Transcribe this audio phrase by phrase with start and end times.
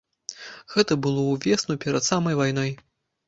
[0.75, 2.75] Гэта было ўвесну перад самай вайной.